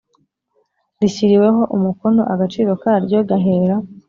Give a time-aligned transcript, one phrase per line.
[1.01, 3.75] rishyiriweho umukono Agaciro karyo gahera